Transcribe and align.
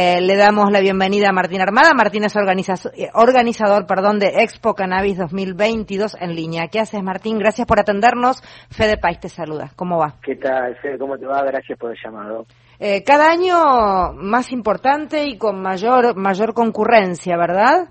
Eh, 0.00 0.20
le 0.20 0.36
damos 0.36 0.70
la 0.70 0.78
bienvenida 0.78 1.30
a 1.30 1.32
Martín 1.32 1.60
Armada. 1.60 1.92
Martín 1.92 2.22
es 2.22 2.36
eh, 2.36 3.08
organizador 3.14 3.84
perdón, 3.84 4.20
de 4.20 4.44
Expo 4.44 4.72
Cannabis 4.72 5.18
2022 5.18 6.16
en 6.20 6.36
línea. 6.36 6.68
¿Qué 6.68 6.78
haces, 6.78 7.02
Martín? 7.02 7.36
Gracias 7.40 7.66
por 7.66 7.80
atendernos. 7.80 8.40
Fede 8.70 8.96
País 8.96 9.18
te 9.18 9.28
saluda. 9.28 9.72
¿Cómo 9.74 9.98
va? 9.98 10.14
¿Qué 10.22 10.36
tal, 10.36 10.76
Fede? 10.76 10.98
¿Cómo 10.98 11.18
te 11.18 11.26
va? 11.26 11.42
Gracias 11.42 11.76
por 11.76 11.90
el 11.90 11.96
llamado. 12.00 12.46
Eh, 12.78 13.02
cada 13.02 13.28
año 13.28 14.12
más 14.14 14.52
importante 14.52 15.24
y 15.24 15.36
con 15.36 15.60
mayor, 15.60 16.14
mayor 16.14 16.54
concurrencia, 16.54 17.36
¿verdad? 17.36 17.88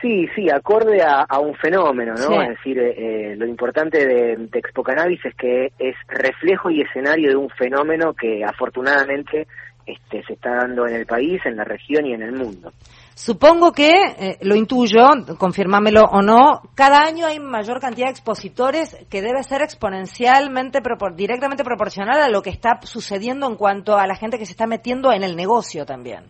Sí, 0.00 0.26
sí, 0.34 0.50
acorde 0.50 0.98
a, 1.02 1.38
un 1.38 1.54
fenómeno, 1.56 2.14
¿no? 2.14 2.42
Es 2.42 2.48
decir, 2.56 2.76
lo 3.36 3.46
importante 3.46 4.04
de, 4.04 4.36
de, 4.36 4.58
Expo 4.58 4.82
Cannabis 4.82 5.20
es 5.24 5.34
que 5.36 5.66
es 5.78 5.94
reflejo 6.08 6.70
y 6.70 6.80
escenario 6.80 7.30
de 7.30 7.36
un 7.36 7.48
fenómeno 7.50 8.12
que 8.12 8.42
afortunadamente 8.44 9.46
este, 9.86 10.22
se 10.26 10.34
está 10.34 10.54
dando 10.54 10.86
en 10.86 10.94
el 10.94 11.06
país, 11.06 11.40
en 11.44 11.56
la 11.56 11.64
región 11.64 12.06
y 12.06 12.12
en 12.12 12.22
el 12.22 12.32
mundo. 12.32 12.72
Supongo 13.14 13.72
que, 13.72 13.90
eh, 13.90 14.38
lo 14.42 14.54
intuyo, 14.54 15.00
confirmámelo 15.38 16.02
o 16.04 16.22
no, 16.22 16.62
cada 16.74 17.00
año 17.02 17.26
hay 17.26 17.38
mayor 17.38 17.80
cantidad 17.80 18.06
de 18.06 18.12
expositores 18.12 18.96
que 19.10 19.20
debe 19.20 19.42
ser 19.42 19.62
exponencialmente, 19.62 20.80
directamente 21.14 21.64
proporcional 21.64 22.22
a 22.22 22.28
lo 22.28 22.42
que 22.42 22.50
está 22.50 22.80
sucediendo 22.82 23.46
en 23.46 23.56
cuanto 23.56 23.98
a 23.98 24.06
la 24.06 24.16
gente 24.16 24.38
que 24.38 24.46
se 24.46 24.52
está 24.52 24.66
metiendo 24.66 25.12
en 25.12 25.22
el 25.22 25.36
negocio 25.36 25.84
también. 25.84 26.24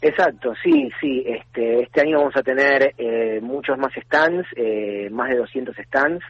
Exacto, 0.00 0.52
sí, 0.62 0.88
sí. 1.00 1.24
Este, 1.26 1.82
este 1.82 2.00
año 2.02 2.18
vamos 2.18 2.36
a 2.36 2.42
tener 2.42 2.94
eh, 2.98 3.40
muchos 3.40 3.76
más 3.78 3.92
stands, 4.04 4.46
eh, 4.54 5.08
más 5.10 5.30
de 5.30 5.36
200 5.38 5.74
stands. 5.86 6.24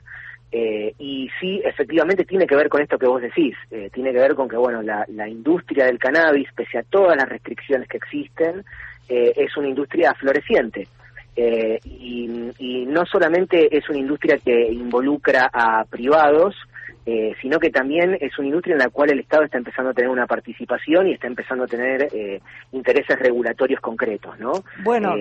Eh, 0.52 0.94
y 0.98 1.28
sí, 1.40 1.60
efectivamente 1.64 2.24
tiene 2.24 2.46
que 2.46 2.56
ver 2.56 2.68
con 2.68 2.80
esto 2.80 2.98
que 2.98 3.06
vos 3.06 3.20
decís, 3.20 3.54
eh, 3.70 3.90
tiene 3.92 4.12
que 4.12 4.18
ver 4.18 4.34
con 4.34 4.48
que, 4.48 4.56
bueno, 4.56 4.80
la, 4.82 5.28
industria 5.28 5.86
del 5.86 5.98
cannabis, 5.98 6.48
pese 6.54 6.78
a 6.78 6.82
todas 6.82 7.16
las 7.16 7.28
restricciones 7.28 7.88
que 7.88 7.96
existen, 7.96 8.64
eh, 9.08 9.32
es 9.36 9.56
una 9.56 9.68
industria 9.68 10.14
floreciente. 10.14 10.88
Y, 11.38 12.50
y, 12.58 12.86
no 12.86 13.04
solamente 13.04 13.76
es 13.76 13.86
una 13.90 13.98
industria 13.98 14.38
que 14.38 14.72
involucra 14.72 15.50
a 15.52 15.84
privados, 15.84 16.56
sino 17.42 17.58
que 17.60 17.70
también 17.70 18.16
es 18.18 18.38
una 18.38 18.48
industria 18.48 18.72
en 18.72 18.78
la 18.78 18.88
cual 18.88 19.10
el 19.10 19.20
Estado 19.20 19.44
está 19.44 19.58
empezando 19.58 19.90
a 19.90 19.94
tener 19.94 20.10
una 20.10 20.26
participación 20.26 21.06
y 21.06 21.12
está 21.12 21.26
empezando 21.26 21.64
a 21.64 21.66
tener 21.66 22.08
intereses 22.72 23.18
regulatorios 23.18 23.80
concretos, 23.80 24.38
¿no? 24.40 24.64
Bueno. 24.82 25.14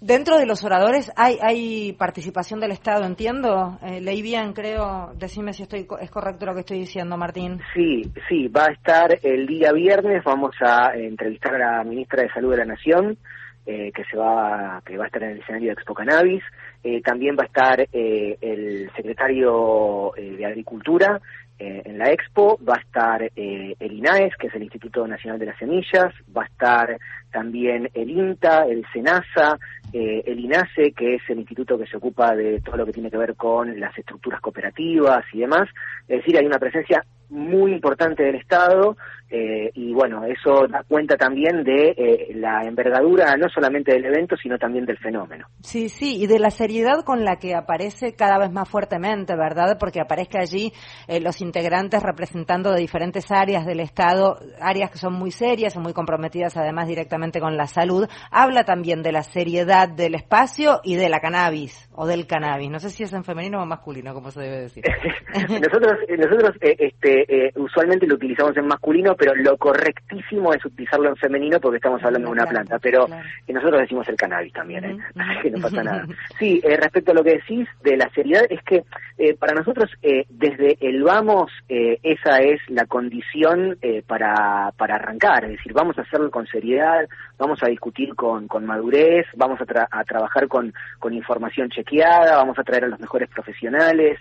Dentro 0.00 0.38
de 0.38 0.46
los 0.46 0.62
oradores 0.62 1.10
hay, 1.16 1.38
hay 1.42 1.92
participación 1.92 2.60
del 2.60 2.70
Estado, 2.70 3.04
entiendo. 3.04 3.78
Eh, 3.82 4.00
leí 4.00 4.22
bien, 4.22 4.52
creo. 4.52 5.12
Decime 5.16 5.52
si 5.52 5.64
estoy 5.64 5.88
es 6.00 6.10
correcto 6.10 6.46
lo 6.46 6.54
que 6.54 6.60
estoy 6.60 6.78
diciendo, 6.78 7.16
Martín. 7.16 7.60
Sí, 7.74 8.02
sí, 8.28 8.46
va 8.46 8.66
a 8.66 8.72
estar 8.72 9.18
el 9.20 9.46
día 9.48 9.72
viernes. 9.72 10.22
Vamos 10.22 10.54
a 10.60 10.92
entrevistar 10.94 11.56
a 11.56 11.78
la 11.78 11.84
ministra 11.84 12.22
de 12.22 12.30
Salud 12.30 12.52
de 12.52 12.58
la 12.58 12.64
Nación, 12.66 13.18
eh, 13.66 13.90
que 13.92 14.04
se 14.04 14.16
va 14.16 14.80
que 14.86 14.96
va 14.96 15.04
a 15.04 15.06
estar 15.08 15.22
en 15.24 15.30
el 15.30 15.40
escenario 15.40 15.68
de 15.68 15.72
Expo 15.72 15.94
Cannabis. 15.94 16.44
Eh, 16.82 17.00
también 17.02 17.36
va 17.36 17.42
a 17.42 17.46
estar 17.46 17.88
el 17.92 18.90
secretario 18.94 20.12
de 20.16 20.46
Agricultura 20.46 21.20
en 21.58 21.98
la 21.98 22.12
Expo, 22.12 22.56
va 22.66 22.74
a 22.74 22.80
estar 22.80 23.22
el 23.34 23.92
INAES, 23.92 24.36
que 24.36 24.46
es 24.46 24.54
el 24.54 24.62
Instituto 24.62 25.06
Nacional 25.06 25.40
de 25.40 25.46
las 25.46 25.58
Semillas, 25.58 26.14
va 26.34 26.42
a 26.42 26.46
estar 26.46 26.98
también 27.30 27.90
el 27.94 28.10
INTA, 28.10 28.64
el 28.66 28.86
SENASA, 28.92 29.58
eh, 29.92 30.22
el 30.26 30.40
INASE, 30.40 30.92
que 30.92 31.16
es 31.16 31.22
el 31.28 31.38
instituto 31.38 31.78
que 31.78 31.86
se 31.86 31.96
ocupa 31.96 32.34
de 32.34 32.60
todo 32.60 32.76
lo 32.76 32.86
que 32.86 32.92
tiene 32.92 33.10
que 33.10 33.16
ver 33.16 33.34
con 33.36 33.78
las 33.78 33.96
estructuras 33.96 34.40
cooperativas 34.40 35.24
y 35.32 35.40
demás. 35.40 35.68
Es 36.06 36.18
decir, 36.18 36.38
hay 36.38 36.46
una 36.46 36.58
presencia 36.58 37.04
muy 37.30 37.72
importante 37.72 38.22
del 38.22 38.36
Estado 38.36 38.96
eh, 39.30 39.70
y 39.74 39.92
bueno, 39.92 40.24
eso 40.24 40.66
da 40.68 40.82
cuenta 40.88 41.16
también 41.16 41.62
de 41.62 41.90
eh, 41.90 42.32
la 42.34 42.62
envergadura 42.62 43.36
no 43.36 43.48
solamente 43.50 43.92
del 43.92 44.06
evento, 44.06 44.36
sino 44.36 44.56
también 44.58 44.86
del 44.86 44.96
fenómeno. 44.96 45.46
Sí, 45.60 45.90
sí, 45.90 46.22
y 46.22 46.26
de 46.26 46.38
la 46.38 46.50
seriedad 46.50 47.04
con 47.04 47.24
la 47.24 47.36
que 47.36 47.54
aparece 47.54 48.14
cada 48.14 48.38
vez 48.38 48.50
más 48.50 48.68
fuertemente, 48.68 49.36
¿verdad? 49.36 49.76
Porque 49.78 50.00
aparezca 50.00 50.40
allí 50.40 50.72
eh, 51.08 51.20
los 51.20 51.42
integrantes 51.42 52.02
representando 52.02 52.72
de 52.72 52.80
diferentes 52.80 53.30
áreas 53.30 53.66
del 53.66 53.80
Estado, 53.80 54.38
áreas 54.60 54.90
que 54.90 54.98
son 54.98 55.12
muy 55.12 55.30
serias 55.30 55.76
y 55.76 55.78
muy 55.78 55.92
comprometidas 55.92 56.56
además 56.56 56.88
directamente 56.88 57.38
con 57.38 57.58
la 57.58 57.66
salud. 57.66 58.08
Habla 58.30 58.64
también 58.64 59.02
de 59.02 59.12
la 59.12 59.22
seriedad 59.22 59.90
del 59.90 60.14
espacio 60.14 60.80
y 60.82 60.96
de 60.96 61.10
la 61.10 61.20
cannabis 61.20 61.90
o 61.92 62.06
del 62.06 62.26
cannabis. 62.26 62.70
No 62.70 62.78
sé 62.78 62.88
si 62.88 63.02
es 63.02 63.12
en 63.12 63.24
femenino 63.24 63.62
o 63.62 63.66
masculino, 63.66 64.14
como 64.14 64.30
se 64.30 64.40
debe 64.40 64.60
decir. 64.60 64.84
nosotros, 65.34 65.98
nosotros 66.08 66.52
este, 66.62 67.17
usualmente 67.56 68.06
lo 68.06 68.14
utilizamos 68.14 68.56
en 68.56 68.66
masculino 68.66 69.14
pero 69.16 69.34
lo 69.34 69.56
correctísimo 69.56 70.52
es 70.52 70.64
utilizarlo 70.64 71.08
en 71.08 71.16
femenino 71.16 71.60
porque 71.60 71.76
estamos 71.76 72.02
hablando 72.02 72.28
de 72.28 72.32
una 72.32 72.46
planta, 72.46 72.78
pero 72.78 73.08
nosotros 73.46 73.80
decimos 73.80 74.08
el 74.08 74.16
cannabis 74.16 74.52
también, 74.52 74.84
¿eh? 74.84 74.96
que 75.42 75.50
no 75.50 75.60
pasa 75.60 75.82
nada. 75.82 76.06
Sí, 76.38 76.60
eh, 76.62 76.76
respecto 76.76 77.10
a 77.10 77.14
lo 77.14 77.24
que 77.24 77.34
decís 77.34 77.68
de 77.82 77.96
la 77.96 78.08
seriedad, 78.10 78.44
es 78.48 78.62
que 78.62 78.84
eh, 79.18 79.34
para 79.34 79.54
nosotros 79.54 79.90
eh, 80.02 80.24
desde 80.28 80.78
el 80.80 81.02
vamos, 81.02 81.50
esa 81.68 82.38
es 82.38 82.60
la 82.68 82.86
condición 82.86 83.76
para, 84.06 84.72
para 84.76 84.94
arrancar, 84.94 85.44
es 85.44 85.50
decir, 85.52 85.72
vamos 85.72 85.98
a 85.98 86.02
hacerlo 86.02 86.30
con 86.30 86.46
seriedad, 86.46 87.08
vamos 87.38 87.62
a 87.62 87.66
discutir 87.68 88.14
con, 88.14 88.46
con 88.48 88.64
madurez, 88.64 89.26
vamos 89.36 89.58
a, 89.60 89.88
a 89.90 90.04
trabajar 90.04 90.48
con, 90.48 90.72
con 90.98 91.12
información 91.12 91.68
chequeada, 91.70 92.36
vamos 92.36 92.58
a 92.58 92.64
traer 92.64 92.84
a 92.84 92.88
los 92.88 93.00
mejores 93.00 93.28
profesionales, 93.28 94.18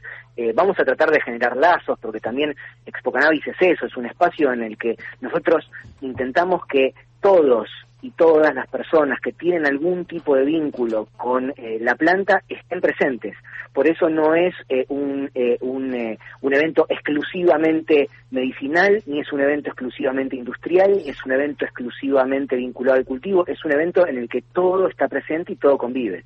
vamos 0.53 0.79
a 0.79 0.85
tratar 0.85 1.11
de 1.11 1.21
generar 1.21 1.55
lazos, 1.55 1.97
porque 1.99 2.19
también 2.19 2.55
Expo 2.85 3.11
Cannabis 3.11 3.45
es 3.47 3.57
eso, 3.59 3.85
es 3.85 3.97
un 3.97 4.05
espacio 4.05 4.51
en 4.51 4.63
el 4.63 4.77
que 4.77 4.95
nosotros 5.21 5.69
intentamos 6.01 6.65
que 6.65 6.93
todos 7.21 7.69
y 8.01 8.11
todas 8.11 8.53
las 8.53 8.67
personas 8.67 9.19
que 9.19 9.31
tienen 9.31 9.65
algún 9.65 10.05
tipo 10.05 10.35
de 10.35 10.45
vínculo 10.45 11.07
con 11.17 11.53
eh, 11.57 11.77
la 11.81 11.95
planta 11.95 12.43
estén 12.47 12.79
presentes. 12.79 13.35
Por 13.73 13.87
eso 13.87 14.09
no 14.09 14.35
es 14.35 14.53
eh, 14.69 14.85
un, 14.89 15.29
eh, 15.33 15.57
un, 15.61 16.17
un, 16.41 16.53
evento 16.53 16.85
exclusivamente 16.89 18.09
medicinal, 18.31 19.01
ni 19.05 19.19
es 19.19 19.31
un 19.31 19.41
evento 19.41 19.69
exclusivamente 19.69 20.35
industrial, 20.35 20.91
ni 20.91 21.09
es 21.09 21.25
un 21.25 21.31
evento 21.31 21.65
exclusivamente 21.65 22.55
vinculado 22.55 22.97
al 22.97 23.05
cultivo, 23.05 23.45
es 23.47 23.63
un 23.65 23.71
evento 23.71 24.07
en 24.07 24.17
el 24.17 24.29
que 24.29 24.41
todo 24.41 24.87
está 24.87 25.07
presente 25.07 25.53
y 25.53 25.57
todo 25.57 25.77
convive. 25.77 26.23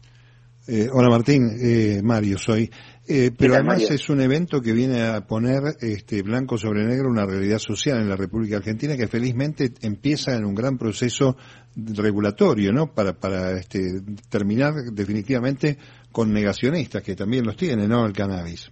Eh, 0.68 0.88
hola 0.94 1.10
Martín, 1.10 1.50
eh, 1.60 2.02
Mario 2.04 2.38
soy. 2.38 2.70
Eh, 3.08 3.32
pero 3.38 3.56
además 3.56 3.90
es 3.90 4.10
un 4.10 4.22
evento 4.22 4.62
que 4.62 4.74
viene 4.74 5.02
a 5.02 5.22
poner 5.22 5.60
este, 5.82 6.22
blanco 6.22 6.56
sobre 6.58 6.86
negro 6.86 7.10
una 7.10 7.26
realidad 7.26 7.58
social 7.58 8.00
en 8.00 8.08
la 8.08 8.16
República 8.16 8.58
Argentina 8.58 8.96
que 8.96 9.08
felizmente 9.08 9.72
empieza 9.82 10.36
en 10.36 10.46
un 10.46 10.54
gran 10.54 10.78
proceso 10.78 11.36
regulatorio, 11.76 12.72
¿no? 12.72 12.94
Para, 12.94 13.14
para 13.14 13.58
este, 13.58 14.02
terminar 14.30 14.74
definitivamente 14.94 15.78
con 16.12 16.32
negacionistas, 16.32 17.02
que 17.02 17.16
también 17.16 17.44
los 17.44 17.58
tiene, 17.58 17.88
¿no? 17.88 18.06
El 18.06 18.14
cannabis. 18.14 18.72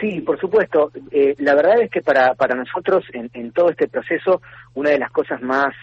Sí, 0.00 0.20
por 0.20 0.38
supuesto. 0.40 0.90
la 1.38 1.54
verdad 1.54 1.82
es 1.82 1.90
que 1.90 2.00
para, 2.00 2.34
para 2.34 2.54
nosotros 2.54 3.04
en, 3.12 3.28
en 3.34 3.52
todo 3.52 3.70
este 3.70 3.88
proceso, 3.88 4.40
una 4.74 4.90
de 4.90 4.98
las 4.98 5.10
cosas 5.10 5.42
más 5.42 5.74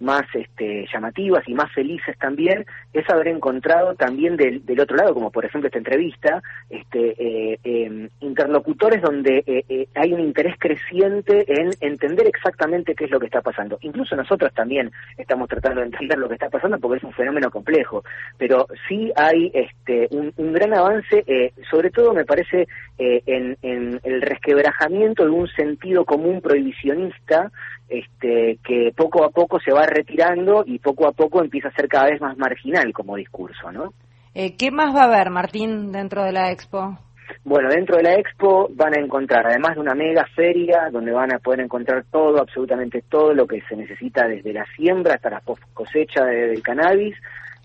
más 0.00 0.22
este, 0.34 0.86
llamativas 0.92 1.42
y 1.48 1.54
más 1.54 1.72
felices 1.72 2.16
también 2.18 2.64
es 2.92 3.08
haber 3.10 3.28
encontrado 3.28 3.94
también 3.94 4.36
del, 4.36 4.64
del 4.64 4.80
otro 4.80 4.96
lado, 4.96 5.14
como 5.14 5.30
por 5.30 5.44
ejemplo 5.44 5.66
esta 5.66 5.78
entrevista, 5.78 6.42
este, 6.70 7.14
eh, 7.18 7.58
em, 7.64 8.08
interlocutores 8.20 9.02
donde 9.02 9.42
eh, 9.46 9.64
eh, 9.68 9.88
hay 9.94 10.12
un 10.12 10.20
interés 10.20 10.54
creciente 10.58 11.44
en 11.48 11.70
entender 11.80 12.26
exactamente 12.26 12.94
qué 12.94 13.04
es 13.04 13.10
lo 13.10 13.18
que 13.18 13.26
está 13.26 13.40
pasando. 13.40 13.78
Incluso 13.80 14.14
nosotros 14.16 14.52
también 14.54 14.90
estamos 15.16 15.48
tratando 15.48 15.80
de 15.80 15.86
entender 15.86 16.18
lo 16.18 16.28
que 16.28 16.34
está 16.34 16.48
pasando 16.48 16.78
porque 16.78 16.98
es 16.98 17.04
un 17.04 17.12
fenómeno 17.12 17.50
complejo, 17.50 18.04
pero 18.36 18.66
sí 18.88 19.12
hay 19.16 19.50
este, 19.54 20.08
un, 20.10 20.32
gran 20.52 20.74
avance, 20.74 21.24
sobre 21.70 21.90
todo 21.90 22.12
me 22.12 22.24
parece 22.24 22.66
en, 22.98 23.56
en 23.62 24.00
el 24.02 24.22
resquebrajamiento 24.22 25.24
de 25.24 25.30
un 25.30 25.48
sentido 25.48 26.04
común 26.04 26.40
prohibicionista 26.40 27.50
este, 27.88 28.58
que 28.62 28.92
poco 28.94 29.24
a 29.24 29.30
poco 29.30 29.58
se 29.60 29.72
va 29.72 29.86
retirando 29.90 30.64
y 30.66 30.78
poco 30.78 31.06
a 31.06 31.12
poco 31.12 31.42
empieza 31.42 31.68
a 31.68 31.72
ser 31.72 31.88
cada 31.88 32.06
vez 32.06 32.20
más 32.20 32.36
marginal 32.36 32.92
como 32.92 33.16
discurso, 33.16 33.70
¿no? 33.72 33.92
Eh, 34.34 34.56
¿Qué 34.56 34.70
más 34.70 34.94
va 34.94 35.02
a 35.02 35.04
haber, 35.04 35.30
Martín, 35.30 35.90
dentro 35.90 36.22
de 36.24 36.32
la 36.32 36.50
expo? 36.52 36.98
Bueno, 37.44 37.68
dentro 37.70 37.96
de 37.96 38.02
la 38.02 38.14
expo 38.14 38.68
van 38.74 38.94
a 38.94 39.00
encontrar, 39.00 39.46
además 39.46 39.74
de 39.74 39.80
una 39.80 39.94
mega 39.94 40.26
feria, 40.34 40.88
donde 40.90 41.12
van 41.12 41.34
a 41.34 41.38
poder 41.38 41.60
encontrar 41.60 42.04
todo, 42.10 42.40
absolutamente 42.40 43.02
todo 43.08 43.34
lo 43.34 43.46
que 43.46 43.60
se 43.68 43.76
necesita 43.76 44.26
desde 44.26 44.52
la 44.52 44.64
siembra 44.76 45.14
hasta 45.14 45.30
la 45.30 45.42
cosecha 45.74 46.24
del 46.24 46.62
cannabis, 46.62 47.16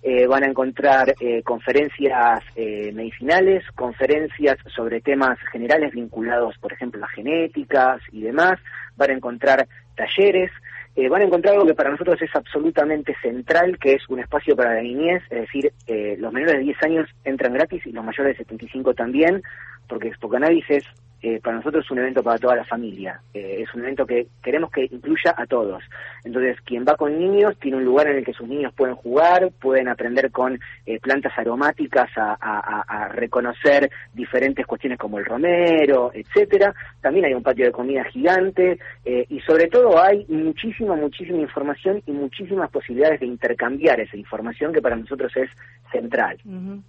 eh, 0.05 0.27
van 0.27 0.43
a 0.43 0.47
encontrar 0.47 1.15
eh, 1.17 1.41
conferencias 1.43 2.43
eh, 2.55 2.91
medicinales, 2.93 3.63
conferencias 3.73 4.57
sobre 4.75 4.99
temas 4.99 5.39
generales 5.49 5.93
vinculados, 5.93 6.57
por 6.57 6.73
ejemplo, 6.73 7.03
a 7.05 7.07
genéticas 7.07 8.01
y 8.11 8.21
demás, 8.21 8.59
van 8.97 9.11
a 9.11 9.13
encontrar 9.13 9.65
talleres, 9.95 10.51
van 10.95 11.21
a 11.21 11.25
encontrar 11.25 11.55
algo 11.55 11.65
que 11.65 11.73
para 11.73 11.91
nosotros 11.91 12.21
es 12.21 12.35
absolutamente 12.35 13.15
central, 13.21 13.77
que 13.79 13.93
es 13.93 14.07
un 14.09 14.19
espacio 14.19 14.55
para 14.55 14.75
la 14.75 14.81
niñez, 14.81 15.23
es 15.29 15.41
decir, 15.41 15.73
los 16.19 16.31
menores 16.31 16.57
de 16.57 16.63
10 16.63 16.83
años 16.83 17.09
entran 17.23 17.53
gratis 17.53 17.85
y 17.85 17.91
los 17.91 18.05
mayores 18.05 18.37
de 18.37 18.43
75 18.43 18.93
también, 18.93 19.41
porque 19.87 20.09
Expo 20.09 20.29
Cannabis 20.29 20.65
es 20.69 20.83
eh, 21.25 21.39
para 21.41 21.55
nosotros 21.55 21.85
es 21.85 21.91
un 21.91 21.99
evento 21.99 22.21
para 22.21 22.37
toda 22.37 22.57
la 22.57 22.65
familia. 22.65 23.21
Eh, 23.33 23.59
es 23.61 23.73
un 23.73 23.81
evento 23.81 24.05
que 24.05 24.27
queremos 24.43 24.69
que 24.69 24.83
incluya 24.91 25.33
a 25.37 25.45
todos. 25.45 25.81
Entonces, 26.25 26.57
quien 26.65 26.83
va 26.83 26.97
con 26.97 27.17
niños 27.17 27.57
tiene 27.61 27.77
un 27.77 27.85
lugar 27.85 28.07
en 28.07 28.17
el 28.17 28.25
que 28.25 28.33
sus 28.33 28.45
niños 28.45 28.73
pueden 28.73 28.95
jugar, 28.95 29.49
pueden 29.61 29.87
aprender 29.87 30.31
con 30.31 30.59
eh, 30.85 30.99
plantas 30.99 31.31
aromáticas 31.37 32.09
a, 32.17 33.07
reconocer 33.13 33.89
diferentes 34.13 34.65
cuestiones 34.65 34.99
como 34.99 35.17
el 35.17 35.25
romero, 35.25 36.11
etcétera. 36.13 36.73
También 36.99 37.25
hay 37.25 37.33
un 37.33 37.43
patio 37.43 37.65
de 37.65 37.71
comida 37.71 38.03
gigante 38.05 38.77
y 39.05 39.39
sobre 39.41 39.67
todo 39.67 40.01
hay 40.01 40.25
muchísima, 40.27 40.95
muchísima 40.95 41.39
información 41.39 42.01
y 42.05 42.11
muchísimas 42.11 42.69
posibilidades 42.69 43.19
de 43.19 43.27
intercambiar 43.27 43.99
esa 43.99 44.17
información 44.17 44.73
que 44.73 44.81
para 44.81 44.95
nosotros 44.95 45.31
es 45.35 45.49
central. 45.91 46.37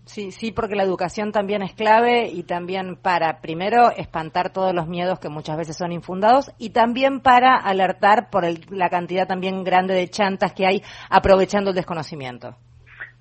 Sí, 0.04 0.30
sí, 0.30 0.50
porque 0.50 0.74
la 0.74 0.82
educación 0.82 1.30
también 1.30 1.62
es 1.62 1.74
clave 1.74 2.28
y 2.28 2.42
también 2.44 2.96
para, 2.96 3.40
primero, 3.40 3.90
espantar 4.24 4.50
todos 4.50 4.74
los 4.74 4.88
miedos 4.88 5.18
que 5.18 5.28
muchas 5.28 5.56
veces 5.56 5.76
son 5.76 5.92
infundados 5.92 6.50
y 6.58 6.70
también 6.70 7.20
para 7.20 7.56
alertar 7.56 8.30
por 8.30 8.44
la 8.70 8.88
cantidad 8.88 9.26
también 9.26 9.64
grande 9.64 9.94
de 9.94 10.08
chantas 10.08 10.52
que 10.54 10.66
hay 10.66 10.82
aprovechando 11.10 11.70
el 11.70 11.76
desconocimiento. 11.76 12.56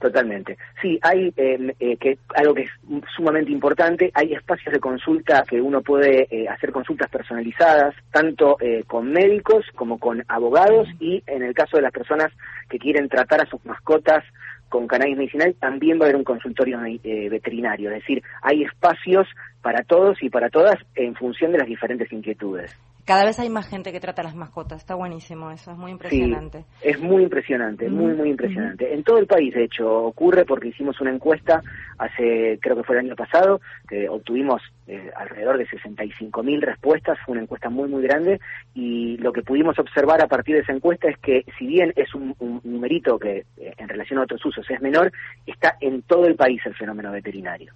Totalmente. 0.03 0.57
Sí, 0.81 0.99
hay 1.01 1.33
eh, 1.37 1.73
eh, 1.79 1.95
que 1.95 2.17
algo 2.35 2.53
que 2.53 2.63
es 2.63 2.71
sumamente 3.15 3.53
importante, 3.53 4.11
hay 4.13 4.33
espacios 4.33 4.73
de 4.73 4.81
consulta 4.81 5.45
que 5.47 5.61
uno 5.61 5.81
puede 5.81 6.27
eh, 6.29 6.45
hacer 6.49 6.73
consultas 6.73 7.09
personalizadas, 7.09 7.95
tanto 8.11 8.57
con 8.85 9.13
médicos 9.13 9.65
como 9.75 9.99
con 9.99 10.21
abogados 10.27 10.89
y 10.99 11.23
en 11.25 11.41
el 11.41 11.53
caso 11.53 11.77
de 11.77 11.83
las 11.83 11.93
personas 11.93 12.33
que 12.69 12.79
quieren 12.79 13.07
tratar 13.07 13.39
a 13.39 13.49
sus 13.49 13.65
mascotas 13.65 14.25
con 14.67 14.87
cannabis 14.87 15.15
medicinal 15.15 15.55
también 15.57 15.97
va 15.97 16.03
a 16.03 16.05
haber 16.07 16.17
un 16.17 16.25
consultorio 16.25 16.81
veterinario, 16.81 17.89
es 17.91 18.01
decir, 18.01 18.21
hay 18.41 18.63
espacios 18.63 19.25
para 19.61 19.83
todos 19.83 20.21
y 20.21 20.29
para 20.29 20.49
todas 20.49 20.75
en 20.95 21.15
función 21.15 21.53
de 21.53 21.59
las 21.59 21.67
diferentes 21.67 22.11
inquietudes. 22.11 22.75
Cada 23.05 23.25
vez 23.25 23.37
hay 23.37 23.49
más 23.49 23.67
gente 23.67 23.91
que 23.91 23.99
trata 23.99 24.23
las 24.23 24.33
mascotas, 24.33 24.79
está 24.79 24.95
buenísimo 24.95 25.51
eso, 25.51 25.71
es 25.71 25.77
muy 25.77 25.91
impresionante. 25.91 26.59
Sí, 26.59 26.89
es 26.89 27.01
muy 27.01 27.23
impresionante, 27.23 27.89
muy, 27.89 28.13
muy 28.13 28.29
impresionante. 28.29 28.93
En 28.93 29.03
todo 29.03 29.17
el 29.17 29.27
país, 29.27 29.53
de 29.53 29.65
hecho, 29.65 30.05
ocurre 30.05 30.45
porque 30.45 30.69
hicimos 30.69 31.01
una 31.01 31.11
encuesta 31.11 31.61
hace, 31.97 32.57
creo 32.61 32.77
que 32.77 32.83
fue 32.83 32.95
el 32.95 33.05
año 33.05 33.15
pasado, 33.17 33.59
que 33.89 34.07
obtuvimos 34.07 34.61
eh, 34.87 35.11
alrededor 35.17 35.57
de 35.57 35.67
65 35.67 36.43
mil 36.43 36.61
respuestas, 36.61 37.17
fue 37.25 37.33
una 37.33 37.41
encuesta 37.41 37.69
muy, 37.69 37.89
muy 37.89 38.03
grande, 38.03 38.39
y 38.73 39.17
lo 39.17 39.33
que 39.33 39.43
pudimos 39.43 39.77
observar 39.79 40.23
a 40.23 40.27
partir 40.27 40.55
de 40.55 40.61
esa 40.61 40.71
encuesta 40.71 41.09
es 41.09 41.17
que, 41.17 41.43
si 41.59 41.67
bien 41.67 41.91
es 41.97 42.15
un, 42.15 42.33
numerito 42.63 43.19
que 43.19 43.43
eh, 43.57 43.73
en 43.77 43.89
relación 43.89 44.19
a 44.19 44.23
otros 44.23 44.45
usos 44.45 44.65
es 44.69 44.81
menor, 44.81 45.11
está 45.45 45.75
en 45.81 46.03
todo 46.03 46.25
el 46.25 46.35
país 46.35 46.61
el 46.65 46.75
fenómeno 46.75 47.11
veterinario. 47.11 47.73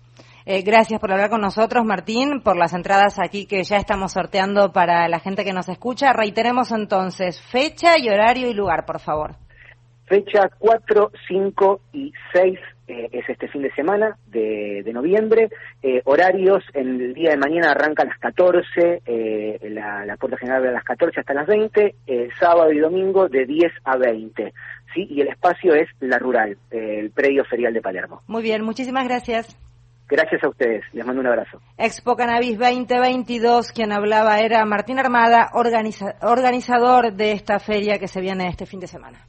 Eh, 0.50 0.62
gracias 0.62 1.02
por 1.02 1.12
hablar 1.12 1.30
con 1.30 1.42
nosotros, 1.42 1.84
Martín, 1.84 2.40
por 2.40 2.56
las 2.56 2.74
entradas 2.74 3.20
aquí 3.20 3.46
que 3.46 3.64
ya 3.64 3.76
estamos 3.76 4.14
sorteando 4.14 4.72
para 4.72 5.10
la 5.10 5.20
gente 5.20 5.44
que 5.44 5.52
nos 5.52 5.68
escucha. 5.68 6.14
Reiteremos 6.14 6.72
entonces 6.72 7.42
fecha 7.52 8.00
y 8.00 8.08
horario 8.08 8.50
y 8.50 8.54
lugar, 8.54 8.86
por 8.86 9.02
favor. 9.02 9.36
Fecha 10.06 10.50
4, 10.58 11.12
5 11.28 11.82
y 11.92 12.14
6 12.32 12.60
eh, 12.88 13.10
es 13.12 13.28
este 13.28 13.50
fin 13.50 13.62
de 13.62 13.74
semana 13.74 14.18
de, 14.28 14.90
noviembre. 14.94 15.50
Eh, 15.84 16.02
horarios, 16.06 16.64
en 16.74 17.02
el 17.02 17.14
día 17.14 17.32
de 17.32 17.38
mañana 17.38 17.72
arranca 17.72 18.04
a 18.04 18.06
las 18.06 18.18
14, 18.18 19.02
la, 19.70 20.06
la, 20.06 20.16
puerta 20.16 20.38
general 20.38 20.64
de 20.64 20.72
las 20.72 20.86
14 20.86 21.20
hasta 21.20 21.34
las 21.34 21.46
20, 21.46 21.94
sábado 22.40 22.72
y 22.72 22.80
domingo 22.80 23.28
de 23.28 23.46
10 23.46 23.70
a 23.84 23.98
20. 23.98 24.54
¿sí? 24.94 25.08
Y 25.10 25.20
el 25.20 25.28
espacio 25.28 25.76
es 25.76 25.90
La 26.00 26.20
Rural, 26.20 26.58
el 26.72 27.12
predio 27.12 27.44
ferial 27.44 27.74
de 27.74 27.82
Palermo. 27.82 28.22
Muy 28.28 28.44
bien, 28.44 28.64
muchísimas 28.64 29.06
gracias. 29.06 29.68
Gracias 30.10 30.42
a 30.44 30.50
ustedes, 30.50 30.84
les 30.94 31.06
mando 31.06 31.20
un 31.20 31.28
abrazo. 31.28 31.60
Expo 31.78 32.16
Cannabis 32.16 32.58
2022, 32.58 33.72
quien 33.74 33.92
hablaba 33.92 34.40
era 34.40 34.66
Martín 34.66 35.00
Armada, 35.00 35.52
organizador 35.54 37.14
de 37.14 37.34
esta 37.34 37.60
feria 37.60 38.00
que 38.00 38.08
se 38.08 38.22
viene 38.22 38.48
este 38.48 38.66
fin 38.66 38.80
de 38.80 38.88
semana. 38.88 39.28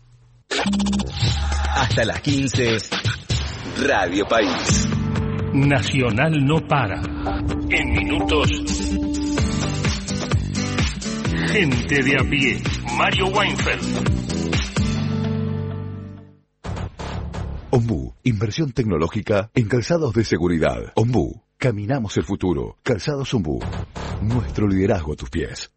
Hasta 1.75 2.05
las 2.05 2.21
15, 2.21 2.79
Radio 3.89 4.27
País. 4.27 4.89
Nacional 5.55 6.33
no 6.45 6.61
para. 6.69 7.01
En 7.71 7.93
minutos. 7.93 8.49
Gente 11.51 12.03
de 12.03 12.17
a 12.17 12.25
pie. 12.29 12.63
Mario 12.97 13.27
Weinfeld. 13.29 14.28
Ombu, 17.71 18.15
inversión 18.25 18.73
tecnológica 18.73 19.51
en 19.55 19.69
calzados 19.69 20.15
de 20.15 20.25
seguridad. 20.25 20.93
Ombu, 20.95 21.43
caminamos 21.59 22.17
el 22.17 22.25
futuro. 22.25 22.79
Calzados 22.83 23.35
Ombu, 23.35 23.61
nuestro 24.23 24.67
liderazgo 24.67 25.13
a 25.13 25.17
tus 25.17 25.29
pies. 25.29 25.71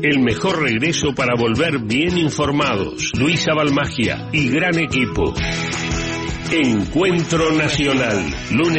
El 0.00 0.20
mejor 0.20 0.62
regreso 0.62 1.08
para 1.14 1.34
volver 1.34 1.80
bien 1.80 2.16
informados. 2.16 3.12
Luisa 3.18 3.52
Balmagia 3.54 4.30
y 4.32 4.48
gran 4.48 4.78
equipo. 4.78 5.34
Encuentro 6.50 7.52
Nacional, 7.52 8.24
lunes 8.52 8.76